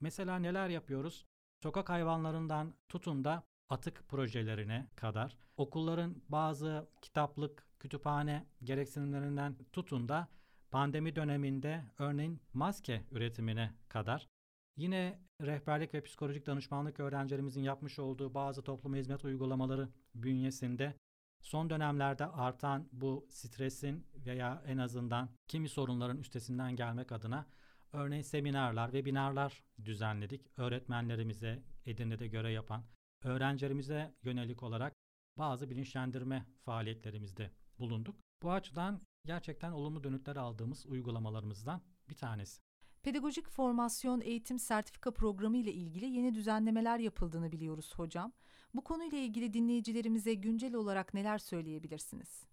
Mesela 0.00 0.38
neler 0.38 0.68
yapıyoruz? 0.68 1.26
Sokak 1.62 1.88
hayvanlarından 1.88 2.74
tutun 2.88 3.24
da 3.24 3.42
atık 3.68 4.08
projelerine 4.08 4.90
kadar 4.96 5.36
okulların 5.56 6.22
bazı 6.28 6.88
kitaplık, 7.02 7.66
kütüphane 7.80 8.46
gereksinimlerinden 8.64 9.56
tutun 9.72 10.08
da 10.08 10.28
pandemi 10.70 11.16
döneminde 11.16 11.84
örneğin 11.98 12.40
maske 12.52 13.04
üretimine 13.10 13.72
kadar 13.88 14.28
yine 14.76 15.18
rehberlik 15.40 15.94
ve 15.94 16.02
psikolojik 16.02 16.46
danışmanlık 16.46 17.00
öğrencilerimizin 17.00 17.62
yapmış 17.62 17.98
olduğu 17.98 18.34
bazı 18.34 18.62
toplum 18.62 18.94
hizmet 18.94 19.24
uygulamaları 19.24 19.88
bünyesinde 20.14 20.94
son 21.42 21.70
dönemlerde 21.70 22.26
artan 22.26 22.88
bu 22.92 23.26
stresin 23.30 24.06
veya 24.14 24.62
en 24.66 24.78
azından 24.78 25.28
kimi 25.48 25.68
sorunların 25.68 26.18
üstesinden 26.18 26.76
gelmek 26.76 27.12
adına 27.12 27.46
örneğin 27.92 28.22
seminerler, 28.22 28.86
webinarlar 28.86 29.64
düzenledik. 29.84 30.46
Öğretmenlerimize 30.56 31.62
Edirne'de 31.86 32.26
görev 32.26 32.50
yapan 32.50 32.84
öğrencilerimize 33.24 34.14
yönelik 34.22 34.62
olarak 34.62 34.94
bazı 35.38 35.70
bilinçlendirme 35.70 36.46
faaliyetlerimizde 36.64 37.50
bulunduk. 37.78 38.16
Bu 38.42 38.52
açıdan 38.52 39.00
gerçekten 39.24 39.72
olumlu 39.72 40.04
dönütler 40.04 40.36
aldığımız 40.36 40.86
uygulamalarımızdan 40.86 41.82
bir 42.08 42.16
tanesi. 42.16 42.60
Pedagojik 43.02 43.48
formasyon 43.48 44.20
eğitim 44.20 44.58
sertifika 44.58 45.10
programı 45.10 45.56
ile 45.56 45.72
ilgili 45.72 46.06
yeni 46.06 46.34
düzenlemeler 46.34 46.98
yapıldığını 46.98 47.52
biliyoruz 47.52 47.92
hocam. 47.96 48.32
Bu 48.74 48.84
konuyla 48.84 49.18
ilgili 49.18 49.52
dinleyicilerimize 49.52 50.34
güncel 50.34 50.74
olarak 50.74 51.14
neler 51.14 51.38
söyleyebilirsiniz? 51.38 52.46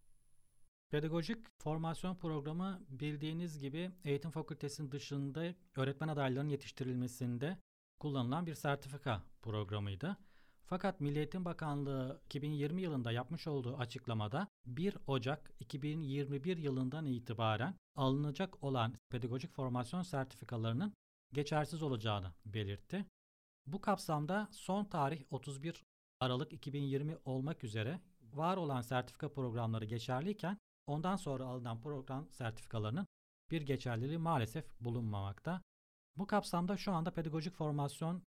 Pedagojik 0.90 1.46
formasyon 1.58 2.16
programı 2.16 2.82
bildiğiniz 2.90 3.60
gibi 3.60 3.92
eğitim 4.04 4.32
fakültesinin 4.32 4.92
dışında 4.92 5.56
öğretmen 5.76 6.08
adaylarının 6.08 6.50
yetiştirilmesinde 6.50 7.58
kullanılan 8.00 8.46
bir 8.46 8.56
sertifika 8.56 9.24
programıydı. 9.42 10.18
Fakat 10.66 11.00
Milli 11.02 11.18
Eğitim 11.18 11.46
Bakanlığı 11.46 12.22
2020 12.26 12.82
yılında 12.82 13.12
yapmış 13.12 13.48
olduğu 13.48 13.78
açıklamada 13.78 14.48
1 14.66 14.98
Ocak 15.08 15.52
2021 15.60 16.58
yılından 16.58 17.06
itibaren 17.06 17.76
alınacak 17.96 18.64
olan 18.64 18.94
pedagojik 19.10 19.54
formasyon 19.54 20.02
sertifikalarının 20.02 20.94
geçersiz 21.34 21.82
olacağını 21.84 22.34
belirtti. 22.46 23.06
Bu 23.68 23.82
kapsamda 23.82 24.48
son 24.52 24.86
tarih 24.86 25.24
31 25.30 25.84
Aralık 26.20 26.54
2020 26.54 27.18
olmak 27.26 27.64
üzere 27.64 28.00
var 28.34 28.58
olan 28.58 28.82
sertifika 28.82 29.32
programları 29.32 29.86
geçerliyken 29.86 30.58
ondan 30.88 31.16
sonra 31.16 31.46
alınan 31.46 31.82
program 31.82 32.30
sertifikalarının 32.32 33.08
bir 33.52 33.62
geçerliliği 33.62 34.18
maalesef 34.18 34.66
bulunmamakta. 34.82 35.62
Bu 36.18 36.28
kapsamda 36.28 36.78
şu 36.78 36.92
anda 36.92 37.12
pedagojik 37.12 37.54
formasyon 37.54 38.24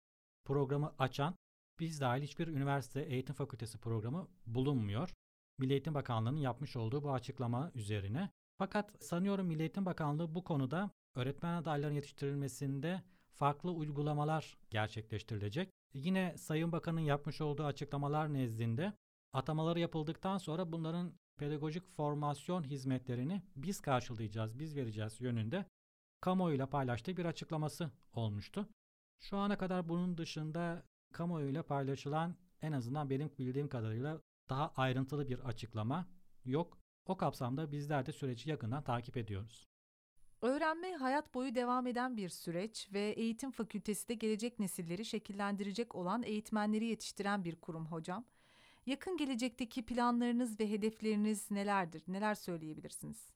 programı 0.45 0.95
açan 0.99 1.35
biz 1.79 2.01
dahil 2.01 2.23
hiçbir 2.23 2.47
üniversite 2.47 3.01
eğitim 3.01 3.35
fakültesi 3.35 3.77
programı 3.77 4.27
bulunmuyor. 4.45 5.13
Milli 5.57 5.71
Eğitim 5.71 5.93
Bakanlığı'nın 5.93 6.37
yapmış 6.37 6.75
olduğu 6.75 7.03
bu 7.03 7.11
açıklama 7.11 7.71
üzerine. 7.75 8.29
Fakat 8.57 9.03
sanıyorum 9.03 9.47
Milli 9.47 9.61
Eğitim 9.61 9.85
Bakanlığı 9.85 10.35
bu 10.35 10.43
konuda 10.43 10.91
öğretmen 11.15 11.53
adaylarının 11.53 11.95
yetiştirilmesinde 11.95 13.03
farklı 13.33 13.71
uygulamalar 13.71 14.57
gerçekleştirilecek. 14.69 15.76
Yine 15.93 16.37
Sayın 16.37 16.71
Bakan'ın 16.71 16.99
yapmış 16.99 17.41
olduğu 17.41 17.63
açıklamalar 17.63 18.33
nezdinde 18.33 18.93
atamaları 19.33 19.79
yapıldıktan 19.79 20.37
sonra 20.37 20.71
bunların 20.71 21.13
pedagojik 21.37 21.87
formasyon 21.87 22.63
hizmetlerini 22.63 23.41
biz 23.55 23.79
karşılayacağız, 23.79 24.59
biz 24.59 24.75
vereceğiz 24.75 25.21
yönünde 25.21 25.65
kamuoyuyla 26.21 26.69
paylaştığı 26.69 27.17
bir 27.17 27.25
açıklaması 27.25 27.91
olmuştu. 28.13 28.69
Şu 29.19 29.37
ana 29.37 29.57
kadar 29.57 29.89
bunun 29.89 30.17
dışında 30.17 30.83
kamuoyuyla 31.13 31.63
paylaşılan 31.63 32.35
en 32.61 32.71
azından 32.71 33.09
benim 33.09 33.31
bildiğim 33.39 33.69
kadarıyla 33.69 34.21
daha 34.49 34.73
ayrıntılı 34.75 35.29
bir 35.29 35.39
açıklama 35.39 36.07
yok. 36.45 36.77
O 37.05 37.17
kapsamda 37.17 37.71
bizler 37.71 38.05
de 38.05 38.11
süreci 38.11 38.49
yakından 38.49 38.83
takip 38.83 39.17
ediyoruz. 39.17 39.67
Öğrenme 40.41 40.93
hayat 40.93 41.33
boyu 41.33 41.55
devam 41.55 41.87
eden 41.87 42.17
bir 42.17 42.29
süreç 42.29 42.93
ve 42.93 43.09
eğitim 43.09 43.51
fakültesi 43.51 44.07
de 44.07 44.13
gelecek 44.13 44.59
nesilleri 44.59 45.05
şekillendirecek 45.05 45.95
olan 45.95 46.23
eğitmenleri 46.23 46.85
yetiştiren 46.85 47.43
bir 47.43 47.55
kurum 47.55 47.85
hocam. 47.85 48.25
Yakın 48.85 49.17
gelecekteki 49.17 49.85
planlarınız 49.85 50.59
ve 50.59 50.69
hedefleriniz 50.69 51.51
nelerdir? 51.51 52.03
Neler 52.07 52.35
söyleyebilirsiniz? 52.35 53.31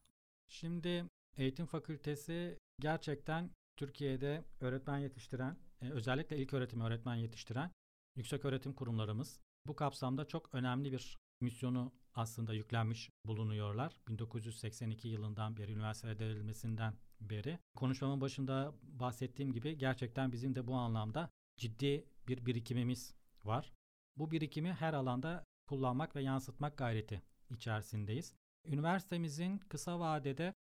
Şimdi 0.47 1.05
eğitim 1.37 1.65
fakültesi 1.65 2.57
gerçekten 2.79 3.49
Türkiye'de 3.77 4.43
öğretmen 4.59 4.97
yetiştiren 4.97 5.57
e, 5.81 5.89
özellikle 5.89 6.37
ilk 6.37 6.53
öğretim 6.53 6.81
öğretmen 6.81 7.15
yetiştiren 7.15 7.71
yüksek 8.15 8.45
öğretim 8.45 8.73
kurumlarımız 8.73 9.39
bu 9.67 9.75
kapsamda 9.75 10.27
çok 10.27 10.55
önemli 10.55 10.91
bir 10.91 11.17
misyonu 11.41 11.91
aslında 12.15 12.53
yüklenmiş 12.53 13.09
bulunuyorlar. 13.25 13.97
1982 14.07 15.07
yılından 15.07 15.57
beri 15.57 15.71
üniversitede 15.71 16.19
verilmesinden 16.19 16.93
beri. 17.21 17.59
Konuşmamın 17.75 18.21
başında 18.21 18.73
bahsettiğim 18.83 19.53
gibi 19.53 19.77
gerçekten 19.77 20.31
bizim 20.31 20.55
de 20.55 20.67
bu 20.67 20.75
anlamda 20.75 21.29
ciddi 21.57 22.05
bir 22.27 22.45
birikimimiz 22.45 23.15
var. 23.43 23.71
Bu 24.17 24.31
birikimi 24.31 24.73
her 24.73 24.93
alanda 24.93 25.43
kullanmak 25.67 26.15
ve 26.15 26.21
yansıtmak 26.21 26.77
gayreti 26.77 27.21
içerisindeyiz. 27.49 28.33
Üniversitemizin 28.65 29.57
kısa 29.57 29.99
vadede 29.99 30.53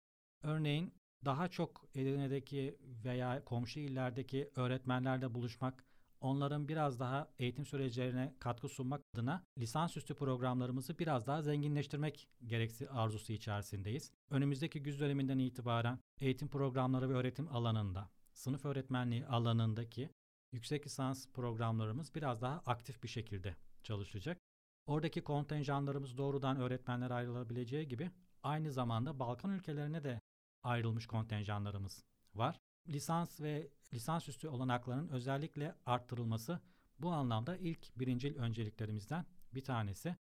örneğin 0.43 0.95
daha 1.25 1.49
çok 1.49 1.85
Edirne'deki 1.95 2.79
veya 3.05 3.45
komşu 3.45 3.81
illerdeki 3.81 4.51
öğretmenlerle 4.57 5.35
buluşmak, 5.35 5.85
onların 6.21 6.69
biraz 6.69 7.00
daha 7.00 7.29
eğitim 7.39 7.67
süreçlerine 7.67 8.35
katkı 8.39 8.69
sunmak 8.69 9.03
adına 9.15 9.45
lisansüstü 9.59 10.15
programlarımızı 10.15 10.99
biraz 10.99 11.27
daha 11.27 11.43
zenginleştirmek 11.43 12.29
gereksi 12.47 12.91
arzusu 12.91 13.33
içerisindeyiz. 13.33 14.12
Önümüzdeki 14.31 14.83
güz 14.83 15.00
döneminden 15.00 15.39
itibaren 15.39 15.99
eğitim 16.21 16.49
programları 16.49 17.09
ve 17.11 17.15
öğretim 17.15 17.49
alanında, 17.49 18.11
sınıf 18.33 18.65
öğretmenliği 18.65 19.27
alanındaki 19.27 20.11
yüksek 20.53 20.87
lisans 20.87 21.29
programlarımız 21.33 22.15
biraz 22.15 22.43
daha 22.43 22.62
aktif 22.67 23.03
bir 23.03 23.09
şekilde 23.09 23.57
çalışacak. 23.83 24.39
Oradaki 24.87 25.25
kontenjanlarımız 25.25 26.19
doğrudan 26.19 26.57
öğretmenler 26.57 27.11
ayrılabileceği 27.11 27.89
gibi 27.89 28.11
aynı 28.43 28.73
zamanda 28.73 29.19
Balkan 29.19 29.50
ülkelerine 29.50 30.05
de 30.05 30.21
ayrılmış 30.62 31.07
kontenjanlarımız 31.07 32.05
var. 32.35 32.57
Lisans 32.89 33.41
ve 33.41 33.71
lisansüstü 33.95 34.49
olanakların 34.49 35.09
özellikle 35.09 35.75
arttırılması 35.87 36.61
bu 36.99 37.11
anlamda 37.11 37.57
ilk 37.57 37.99
birincil 37.99 38.37
önceliklerimizden 38.37 39.27
bir 39.55 39.65
tanesi. 39.65 40.17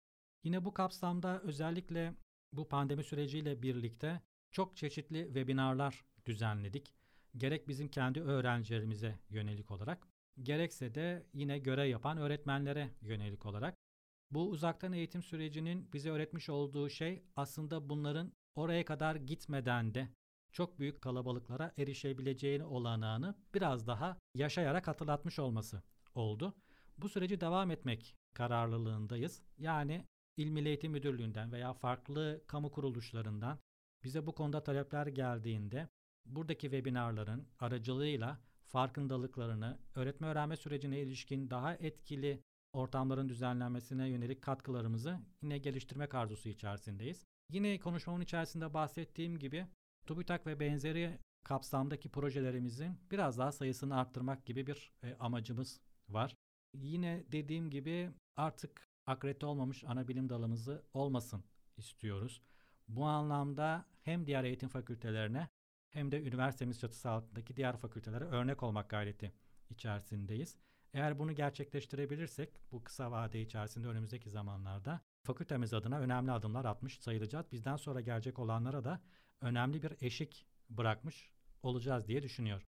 Yine 0.44 0.66
bu 0.66 0.74
kapsamda 0.74 1.42
özellikle 1.42 2.14
bu 2.54 2.68
pandemi 2.68 3.04
süreciyle 3.04 3.62
birlikte 3.62 4.22
çok 4.52 4.78
çeşitli 4.78 5.26
webinarlar 5.26 6.06
düzenledik. 6.26 6.94
Gerek 7.38 7.68
bizim 7.68 7.88
kendi 7.88 8.22
öğrencilerimize 8.22 9.20
yönelik 9.30 9.72
olarak, 9.72 10.08
gerekse 10.44 10.96
de 10.96 11.26
yine 11.34 11.60
görev 11.60 11.86
yapan 11.90 12.18
öğretmenlere 12.18 12.90
yönelik 13.02 13.46
olarak. 13.46 13.76
Bu 14.32 14.50
uzaktan 14.50 14.94
eğitim 14.94 15.24
sürecinin 15.24 15.94
bize 15.94 16.10
öğretmiş 16.10 16.50
olduğu 16.50 16.90
şey 16.90 17.24
aslında 17.36 17.90
bunların 17.90 18.32
oraya 18.56 18.86
kadar 18.86 19.16
gitmeden 19.16 19.94
de 19.94 20.10
çok 20.56 20.80
büyük 20.80 21.02
kalabalıklara 21.02 21.72
erişebileceğini 21.78 22.64
olanağını 22.64 23.36
biraz 23.54 23.88
daha 23.88 24.18
yaşayarak 24.36 24.88
hatırlatmış 24.88 25.40
olması 25.40 25.84
oldu. 26.14 26.54
Bu 26.98 27.10
süreci 27.10 27.42
devam 27.42 27.72
etmek 27.72 28.16
kararlılığındayız. 28.34 29.42
Yani 29.58 30.06
İl 30.38 30.50
Milli 30.50 30.68
Eğitim 30.68 30.92
Müdürlüğü'nden 30.92 31.52
veya 31.52 31.74
farklı 31.74 32.44
kamu 32.48 32.72
kuruluşlarından 32.72 33.60
bize 34.04 34.28
bu 34.28 34.36
konuda 34.36 34.64
talepler 34.64 35.08
geldiğinde 35.08 35.90
buradaki 36.26 36.62
webinarların 36.62 37.48
aracılığıyla 37.60 38.40
farkındalıklarını, 38.66 39.80
öğretme 39.96 40.28
öğrenme 40.28 40.58
sürecine 40.58 41.00
ilişkin 41.00 41.50
daha 41.50 41.74
etkili 41.74 42.44
ortamların 42.74 43.30
düzenlenmesine 43.30 44.08
yönelik 44.08 44.42
katkılarımızı 44.42 45.20
yine 45.42 45.58
geliştirmek 45.58 46.16
arzusu 46.16 46.50
içerisindeyiz. 46.50 47.26
Yine 47.50 47.80
konuşmamın 47.80 48.22
içerisinde 48.22 48.74
bahsettiğim 48.74 49.40
gibi 49.40 49.68
TÜBİTAK 50.06 50.48
ve 50.48 50.60
benzeri 50.60 51.20
kapsamdaki 51.44 52.10
projelerimizin 52.10 52.98
biraz 53.12 53.38
daha 53.38 53.52
sayısını 53.52 53.98
arttırmak 54.00 54.46
gibi 54.46 54.68
bir 54.68 54.92
e, 55.04 55.16
amacımız 55.20 55.82
var. 56.10 56.36
Yine 56.74 57.24
dediğim 57.32 57.70
gibi 57.70 58.12
artık 58.36 58.88
akredite 59.06 59.46
olmamış 59.46 59.84
ana 59.84 60.08
bilim 60.08 60.30
dalımızı 60.30 60.84
olmasın 60.94 61.44
istiyoruz. 61.78 62.42
Bu 62.88 63.06
anlamda 63.06 63.86
hem 64.02 64.26
diğer 64.26 64.44
eğitim 64.44 64.70
fakültelerine 64.70 65.50
hem 65.90 66.12
de 66.12 66.22
üniversitemiz 66.22 66.80
çatısı 66.80 67.10
altındaki 67.10 67.56
diğer 67.56 67.78
fakültelere 67.78 68.26
örnek 68.26 68.64
olmak 68.64 68.90
gayreti 68.90 69.34
içerisindeyiz. 69.70 70.58
Eğer 70.94 71.20
bunu 71.20 71.36
gerçekleştirebilirsek 71.36 72.62
bu 72.72 72.84
kısa 72.84 73.12
vade 73.12 73.42
içerisinde 73.42 73.88
önümüzdeki 73.88 74.30
zamanlarda 74.30 75.02
fakültemiz 75.24 75.74
adına 75.74 76.00
önemli 76.00 76.32
adımlar 76.32 76.66
atmış 76.66 77.00
sayılacağız. 77.00 77.52
Bizden 77.52 77.76
sonra 77.76 78.02
gelecek 78.02 78.40
olanlara 78.40 78.84
da 78.84 79.02
önemli 79.42 79.84
bir 79.84 79.94
eşik 80.02 80.48
bırakmış 80.70 81.32
olacağız 81.64 82.08
diye 82.08 82.24
düşünüyorum. 82.24 82.68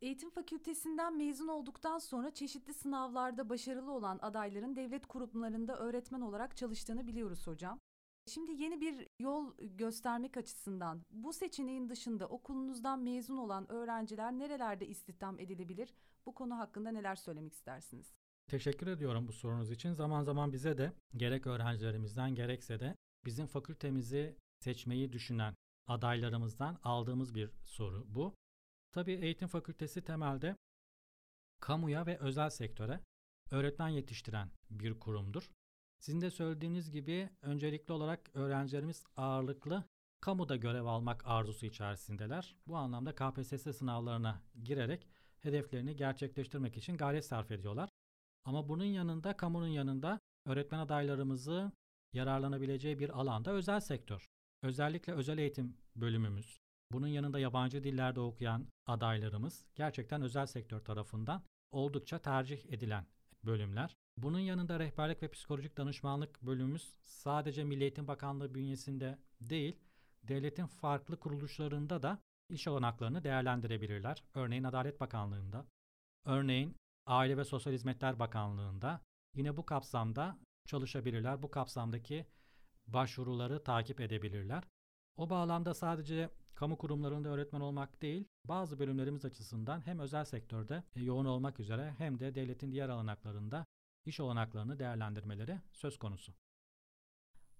Eğitim 0.00 0.30
fakültesinden 0.30 1.16
mezun 1.16 1.48
olduktan 1.48 1.98
sonra 1.98 2.34
çeşitli 2.34 2.74
sınavlarda 2.74 3.48
başarılı 3.48 3.92
olan 3.92 4.18
adayların 4.22 4.76
devlet 4.76 5.06
kurumlarında 5.06 5.78
öğretmen 5.78 6.20
olarak 6.20 6.56
çalıştığını 6.56 7.06
biliyoruz 7.06 7.46
hocam. 7.46 7.80
Şimdi 8.26 8.62
yeni 8.62 8.80
bir 8.80 9.08
yol 9.20 9.54
göstermek 9.58 10.36
açısından 10.36 11.02
bu 11.10 11.32
seçeneğin 11.32 11.88
dışında 11.88 12.28
okulunuzdan 12.28 13.02
mezun 13.02 13.36
olan 13.36 13.72
öğrenciler 13.72 14.32
nerelerde 14.32 14.86
istihdam 14.86 15.38
edilebilir? 15.38 15.94
Bu 16.26 16.34
konu 16.34 16.58
hakkında 16.58 16.90
neler 16.90 17.16
söylemek 17.16 17.52
istersiniz? 17.52 18.14
Teşekkür 18.46 18.86
ediyorum 18.86 19.28
bu 19.28 19.32
sorunuz 19.32 19.70
için. 19.70 19.92
Zaman 19.92 20.22
zaman 20.22 20.52
bize 20.52 20.78
de 20.78 20.92
gerek 21.16 21.46
öğrencilerimizden 21.46 22.34
gerekse 22.34 22.80
de 22.80 22.96
bizim 23.24 23.46
fakültemizi 23.46 24.36
seçmeyi 24.60 25.12
düşünen 25.12 25.54
adaylarımızdan 25.86 26.78
aldığımız 26.82 27.34
bir 27.34 27.50
soru 27.64 28.04
bu. 28.08 28.34
Tabii 28.92 29.12
eğitim 29.12 29.48
fakültesi 29.48 30.04
temelde 30.04 30.56
kamuya 31.60 32.06
ve 32.06 32.18
özel 32.18 32.50
sektöre 32.50 33.00
öğretmen 33.50 33.88
yetiştiren 33.88 34.50
bir 34.70 35.00
kurumdur. 35.00 35.50
Sizin 36.00 36.20
de 36.20 36.30
söylediğiniz 36.30 36.90
gibi 36.90 37.30
öncelikli 37.42 37.92
olarak 37.92 38.30
öğrencilerimiz 38.34 39.04
ağırlıklı 39.16 39.84
kamuda 40.20 40.56
görev 40.56 40.84
almak 40.84 41.26
arzusu 41.26 41.66
içerisindeler. 41.66 42.56
Bu 42.66 42.76
anlamda 42.76 43.14
KPSS 43.14 43.76
sınavlarına 43.76 44.42
girerek 44.64 45.08
hedeflerini 45.40 45.96
gerçekleştirmek 45.96 46.76
için 46.76 46.96
gayret 46.96 47.26
sarf 47.26 47.50
ediyorlar. 47.50 47.88
Ama 48.44 48.68
bunun 48.68 48.84
yanında 48.84 49.36
kamunun 49.36 49.68
yanında 49.68 50.20
öğretmen 50.46 50.78
adaylarımızı 50.78 51.72
yararlanabileceği 52.12 52.98
bir 52.98 53.10
alanda 53.20 53.52
özel 53.52 53.80
sektör. 53.80 54.33
Özellikle 54.64 55.12
özel 55.12 55.38
eğitim 55.38 55.76
bölümümüz. 55.96 56.60
Bunun 56.92 57.06
yanında 57.06 57.38
yabancı 57.38 57.84
dillerde 57.84 58.20
okuyan 58.20 58.66
adaylarımız 58.86 59.64
gerçekten 59.74 60.22
özel 60.22 60.46
sektör 60.46 60.80
tarafından 60.80 61.42
oldukça 61.70 62.18
tercih 62.18 62.72
edilen 62.72 63.06
bölümler. 63.44 63.96
Bunun 64.16 64.38
yanında 64.38 64.78
rehberlik 64.78 65.22
ve 65.22 65.30
psikolojik 65.30 65.76
danışmanlık 65.76 66.42
bölümümüz 66.42 66.98
sadece 67.02 67.64
Milli 67.64 67.82
Eğitim 67.82 68.08
Bakanlığı 68.08 68.54
bünyesinde 68.54 69.18
değil, 69.40 69.80
devletin 70.22 70.66
farklı 70.66 71.20
kuruluşlarında 71.20 72.02
da 72.02 72.18
iş 72.50 72.68
olanaklarını 72.68 73.24
değerlendirebilirler. 73.24 74.24
Örneğin 74.34 74.64
Adalet 74.64 75.00
Bakanlığı'nda, 75.00 75.66
örneğin 76.24 76.76
Aile 77.06 77.36
ve 77.36 77.44
Sosyal 77.44 77.72
Hizmetler 77.72 78.18
Bakanlığı'nda 78.18 79.00
yine 79.34 79.56
bu 79.56 79.66
kapsamda 79.66 80.38
çalışabilirler. 80.66 81.42
Bu 81.42 81.50
kapsamdaki 81.50 82.26
başvuruları 82.86 83.62
takip 83.62 84.00
edebilirler. 84.00 84.64
O 85.16 85.30
bağlamda 85.30 85.74
sadece 85.74 86.30
kamu 86.54 86.78
kurumlarında 86.78 87.28
öğretmen 87.28 87.60
olmak 87.60 88.02
değil, 88.02 88.28
bazı 88.44 88.78
bölümlerimiz 88.78 89.24
açısından 89.24 89.86
hem 89.86 89.98
özel 89.98 90.24
sektörde 90.24 90.84
yoğun 90.96 91.24
olmak 91.24 91.60
üzere 91.60 91.94
hem 91.98 92.18
de 92.18 92.34
devletin 92.34 92.72
diğer 92.72 92.88
alanaklarında 92.88 93.66
iş 94.04 94.20
olanaklarını 94.20 94.78
değerlendirmeleri 94.78 95.60
söz 95.72 95.98
konusu. 95.98 96.34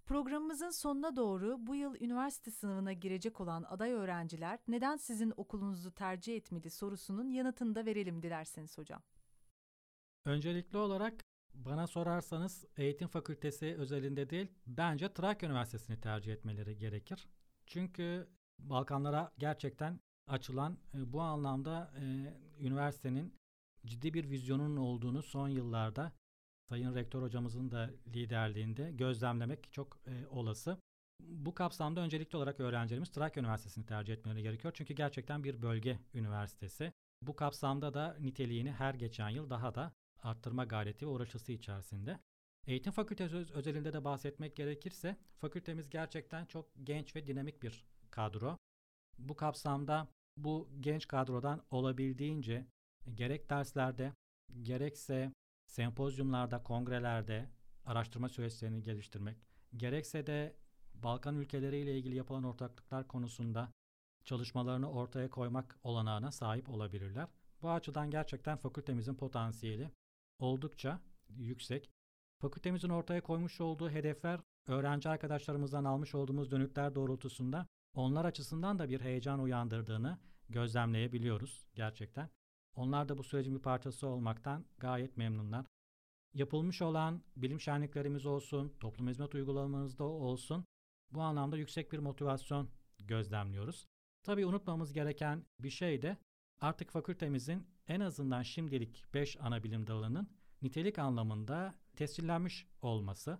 Programımızın 0.06 0.70
sonuna 0.70 1.16
doğru 1.16 1.66
bu 1.66 1.74
yıl 1.74 1.94
üniversite 2.00 2.50
sınavına 2.50 2.92
girecek 2.92 3.40
olan 3.40 3.62
aday 3.62 3.92
öğrenciler 3.92 4.58
neden 4.68 4.96
sizin 4.96 5.32
okulunuzu 5.37 5.94
tercih 5.94 6.37
etmeli 6.37 6.70
sorusunun 6.70 7.28
yanıtını 7.30 7.74
da 7.74 7.87
verelim 7.87 8.22
dilerseniz 8.22 8.78
hocam. 8.78 9.02
Öncelikli 10.24 10.76
olarak 10.76 11.24
bana 11.55 11.87
sorarsanız 11.87 12.64
eğitim 12.77 13.09
fakültesi 13.09 13.77
özelinde 13.79 14.31
değil 14.31 14.49
bence 14.67 15.12
Trakya 15.12 15.49
Üniversitesi'ni 15.49 16.01
tercih 16.01 16.33
etmeleri 16.33 16.77
gerekir. 16.77 17.29
Çünkü 17.67 18.29
Balkanlara 18.59 19.33
gerçekten 19.38 20.01
açılan 20.27 20.79
e, 20.95 21.12
bu 21.12 21.21
anlamda 21.21 21.93
e, 22.01 22.35
üniversitenin 22.67 23.35
ciddi 23.87 24.14
bir 24.14 24.31
vizyonun 24.31 24.77
olduğunu 24.77 25.23
son 25.23 25.49
yıllarda 25.49 26.12
Sayın 26.69 26.95
Rektör 26.95 27.23
hocamızın 27.23 27.71
da 27.71 27.90
liderliğinde 28.07 28.93
gözlemlemek 28.93 29.73
çok 29.73 29.99
e, 30.07 30.27
olası. 30.27 30.79
Bu 31.21 31.55
kapsamda 31.55 32.01
öncelikli 32.01 32.37
olarak 32.37 32.61
öğrencilerimiz 32.61 33.11
Trakya 33.11 33.40
Üniversitesi'ni 33.40 33.87
tercih 33.87 34.14
etmeleri 34.14 34.43
gerekiyor. 34.43 34.75
Çünkü 34.77 34.95
gerçekten 34.95 35.45
bir 35.45 35.62
bölge 35.62 35.99
üniversitesi. 36.14 36.93
Bu 37.23 37.37
kapsamda 37.37 37.95
da 37.95 38.17
niteliğini 38.21 38.73
her 38.73 38.95
geçen 38.95 39.29
yıl 39.29 39.51
daha 39.51 39.75
da 39.75 39.93
arttırma 40.24 40.64
gayreti 40.64 41.06
ve 41.06 41.10
uğraşısı 41.10 41.52
içerisinde. 41.52 42.18
Eğitim 42.66 42.92
fakültesi 42.92 43.37
özelinde 43.37 43.92
de 43.92 44.04
bahsetmek 44.04 44.56
gerekirse 44.56 45.16
fakültemiz 45.38 45.90
gerçekten 45.90 46.46
çok 46.46 46.70
genç 46.82 47.16
ve 47.16 47.26
dinamik 47.26 47.62
bir 47.62 47.84
kadro. 48.10 48.58
Bu 49.18 49.37
kapsamda 49.37 50.08
bu 50.37 50.68
genç 50.80 51.08
kadrodan 51.08 51.62
olabildiğince 51.70 52.66
gerek 53.14 53.50
derslerde 53.50 54.12
gerekse 54.62 55.32
sempozyumlarda, 55.66 56.62
kongrelerde 56.62 57.50
araştırma 57.84 58.28
süreçlerini 58.28 58.82
geliştirmek, 58.82 59.38
gerekse 59.76 60.26
de 60.26 60.56
Balkan 60.94 61.37
ülkeleriyle 61.37 61.98
ilgili 61.98 62.16
yapılan 62.16 62.44
ortaklıklar 62.44 63.08
konusunda 63.08 63.72
çalışmalarını 64.24 64.90
ortaya 64.90 65.30
koymak 65.30 65.78
olanağına 65.82 66.32
sahip 66.32 66.68
olabilirler. 66.68 67.28
Bu 67.62 67.70
açıdan 67.70 68.10
gerçekten 68.10 68.56
fakültemizin 68.56 69.14
potansiyeli 69.14 69.90
oldukça 70.38 71.01
yüksek. 71.29 71.90
Fakültemizin 72.38 72.88
ortaya 72.88 73.23
koymuş 73.23 73.61
olduğu 73.61 73.90
hedefler 73.90 74.40
öğrenci 74.66 75.09
arkadaşlarımızdan 75.09 75.85
almış 75.85 76.14
olduğumuz 76.14 76.51
dönükler 76.51 76.94
doğrultusunda 76.94 77.66
onlar 77.94 78.25
açısından 78.25 78.79
da 78.79 78.88
bir 78.88 79.01
heyecan 79.01 79.40
uyandırdığını 79.40 80.18
gözlemleyebiliyoruz 80.49 81.66
gerçekten. 81.75 82.31
Onlar 82.77 83.09
da 83.09 83.18
bu 83.18 83.25
sürecin 83.25 83.55
bir 83.55 83.62
parçası 83.62 84.07
olmaktan 84.07 84.64
gayet 84.79 85.16
memnunlar. 85.16 85.66
Yapılmış 86.35 86.83
olan 86.83 87.23
bilim 87.37 87.61
şenliklerimiz 87.61 88.27
olsun, 88.27 88.77
toplum 88.81 89.09
hizmet 89.09 89.35
uygulamamızda 89.35 90.05
olsun 90.05 90.64
bu 91.11 91.23
anlamda 91.23 91.57
yüksek 91.57 91.92
bir 91.92 91.99
motivasyon 91.99 92.70
gözlemliyoruz. 92.99 93.87
Tabii 94.23 94.47
unutmamız 94.47 94.92
gereken 94.92 95.47
bir 95.59 95.70
şey 95.70 96.03
de 96.03 96.16
artık 96.61 96.90
fakültemizin 96.90 97.66
en 97.88 98.01
azından 98.01 98.42
şimdilik 98.42 99.05
5 99.14 99.40
ana 99.40 99.64
bilim 99.64 99.87
dalının 99.87 100.29
nitelik 100.62 100.99
anlamında 100.99 101.75
tescillenmiş 101.97 102.66
olması. 102.83 103.38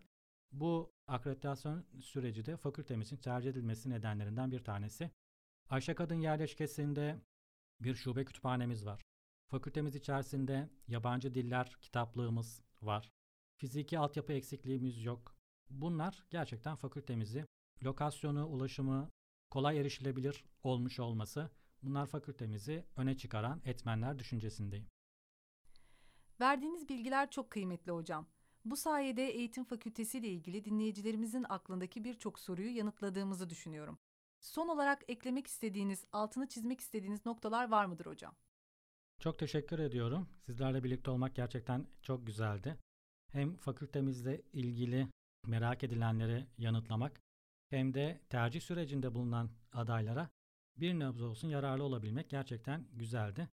Bu 0.52 0.94
akreditasyon 1.07 1.87
süreci 2.00 2.46
de 2.46 2.57
fakültemizin 2.57 3.16
tercih 3.16 3.50
edilmesi 3.50 3.90
nedenlerinden 3.90 4.52
bir 4.52 4.64
tanesi. 4.64 5.11
Ayşe 5.68 5.94
Kadın 5.94 6.20
yerleşkesinde 6.20 7.20
bir 7.80 7.94
şube 7.94 8.24
kütüphanemiz 8.24 8.87
var. 8.87 9.02
Fakültemiz 9.46 9.96
içerisinde 9.96 10.70
yabancı 10.88 11.35
diller 11.35 11.76
kitaplığımız 11.80 12.62
var. 12.83 13.12
Fiziki 13.57 13.98
altyapı 13.98 14.33
eksikliğimiz 14.33 15.04
yok. 15.04 15.37
Bunlar 15.70 16.24
gerçekten 16.30 16.76
fakültemizi, 16.76 17.46
lokasyonu, 17.83 18.46
ulaşımı 18.46 19.11
kolay 19.50 19.80
erişilebilir 19.80 20.44
olmuş 20.62 21.00
olması 21.00 21.50
bunlar 21.84 22.06
fakültemizi 22.06 22.84
öne 22.96 23.16
çıkaran 23.16 23.60
etmenler 23.64 24.18
düşüncesindeyim. 24.18 24.86
Verdiğiniz 26.40 26.88
bilgiler 26.88 27.30
çok 27.30 27.50
kıymetli 27.50 27.92
hocam. 27.92 28.26
Bu 28.64 28.76
sayede 28.76 29.28
eğitim 29.28 29.64
fakültesi 29.64 30.18
ile 30.18 30.28
ilgili 30.28 30.64
dinleyicilerimizin 30.64 31.46
aklındaki 31.48 32.04
birçok 32.04 32.38
soruyu 32.38 32.76
yanıtladığımızı 32.76 33.50
düşünüyorum. 33.50 33.98
Son 34.40 34.68
olarak 34.68 35.02
eklemek 35.08 35.46
istediğiniz, 35.46 36.04
altını 36.12 36.48
çizmek 36.48 36.80
istediğiniz 36.80 37.26
noktalar 37.26 37.70
var 37.70 37.84
mıdır 37.84 38.06
hocam? 38.06 38.34
Çok 39.20 39.38
teşekkür 39.38 39.78
ediyorum. 39.78 40.28
Sizlerle 40.40 40.84
birlikte 40.84 41.10
olmak 41.10 41.34
gerçekten 41.34 41.86
çok 42.02 42.26
güzeldi. 42.26 42.78
Hem 43.32 43.56
fakültemizle 43.56 44.42
ilgili 44.52 45.08
merak 45.46 45.84
edilenleri 45.84 46.46
yanıtlamak 46.58 47.20
hem 47.70 47.94
de 47.94 48.20
tercih 48.28 48.60
sürecinde 48.60 49.14
bulunan 49.14 49.50
adaylara 49.72 50.30
bir 50.76 50.94
nebze 50.94 51.24
olsun 51.24 51.48
yararlı 51.48 51.84
olabilmek 51.84 52.30
gerçekten 52.30 52.87
güzeldi. 52.92 53.48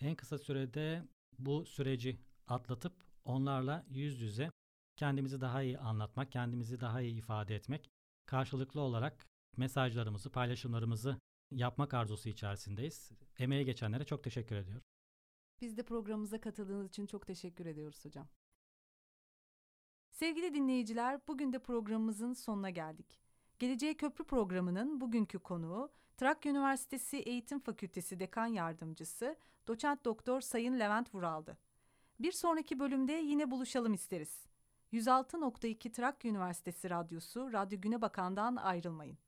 En 0.00 0.14
kısa 0.14 0.38
sürede 0.38 1.08
bu 1.38 1.66
süreci 1.66 2.20
atlatıp 2.46 3.04
onlarla 3.24 3.86
yüz 3.88 4.20
yüze 4.20 4.50
kendimizi 4.96 5.40
daha 5.40 5.62
iyi 5.62 5.78
anlatmak, 5.78 6.32
kendimizi 6.32 6.80
daha 6.80 7.00
iyi 7.00 7.18
ifade 7.18 7.54
etmek, 7.54 7.90
karşılıklı 8.26 8.80
olarak 8.80 9.26
mesajlarımızı, 9.56 10.30
paylaşımlarımızı 10.30 11.20
yapmak 11.50 11.94
arzusu 11.94 12.28
içerisindeyiz. 12.28 13.12
Emeğe 13.38 13.62
geçenlere 13.62 14.04
çok 14.04 14.24
teşekkür 14.24 14.56
ediyorum. 14.56 14.84
Biz 15.60 15.76
de 15.76 15.82
programımıza 15.82 16.40
katıldığınız 16.40 16.88
için 16.88 17.06
çok 17.06 17.26
teşekkür 17.26 17.66
ediyoruz 17.66 18.04
hocam. 18.04 18.28
Sevgili 20.10 20.54
dinleyiciler, 20.54 21.20
bugün 21.28 21.52
de 21.52 21.58
programımızın 21.58 22.32
sonuna 22.32 22.70
geldik. 22.70 23.20
Geleceğe 23.58 23.96
Köprü 23.96 24.24
programının 24.24 25.00
bugünkü 25.00 25.38
konuğu 25.38 25.92
Trakya 26.20 26.52
Üniversitesi 26.52 27.16
Eğitim 27.16 27.60
Fakültesi 27.60 28.20
Dekan 28.20 28.46
Yardımcısı 28.46 29.36
Doçent 29.66 30.04
Doktor 30.04 30.40
Sayın 30.40 30.78
Levent 30.78 31.14
Vural'dı. 31.14 31.58
Bir 32.20 32.32
sonraki 32.32 32.78
bölümde 32.78 33.12
yine 33.12 33.50
buluşalım 33.50 33.94
isteriz. 33.94 34.46
106.2 34.92 35.92
Trakya 35.92 36.30
Üniversitesi 36.30 36.90
Radyosu 36.90 37.52
Radyo 37.52 37.80
Güne 37.80 38.02
Bakan'dan 38.02 38.56
ayrılmayın. 38.56 39.18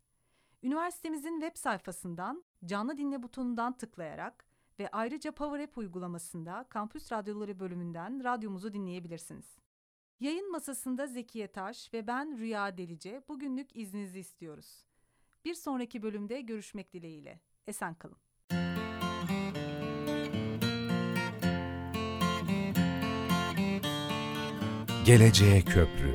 Üniversitemizin 0.62 1.40
web 1.40 1.57
sayfasından 1.57 2.44
canlı 2.64 2.96
dinle 2.98 3.22
butonundan 3.22 3.72
tıklayarak 3.72 4.46
ve 4.78 4.88
ayrıca 4.88 5.33
Power 5.33 5.64
App 5.64 5.78
uygulamasında 5.78 6.66
Kampüs 6.68 7.12
Radyoları 7.12 7.61
bölümünden 7.61 8.24
radyomuzu 8.24 8.72
dinleyebilirsiniz. 8.72 9.59
Yayın 10.20 10.50
masasında 10.50 11.07
Zekiye 11.07 11.52
Taş 11.52 11.94
ve 11.94 12.07
ben 12.07 12.38
Rüya 12.38 12.78
Delice 12.78 13.22
bugünlük 13.28 13.76
izninizi 13.76 14.20
istiyoruz. 14.20 14.91
Bir 15.44 15.55
sonraki 15.55 16.02
bölümde 16.02 16.40
görüşmek 16.40 16.92
dileğiyle. 16.92 17.40
Esen 17.66 17.94
kalın. 17.94 18.16
Geleceğe 25.07 25.62
Köprü 25.64 26.14